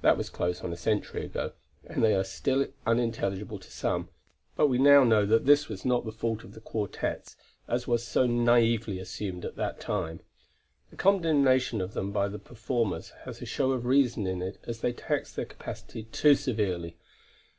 [0.00, 1.52] That was close onto a century ago,
[1.84, 4.08] and they are still unintelligible to some,
[4.56, 7.36] but we now know that this is not the fault of the quartets
[7.68, 10.20] as was so naively assumed at that time.
[10.88, 14.80] The condemnation of them by the performers has a show of reason in it as
[14.80, 16.96] they taxed their capacity too severely.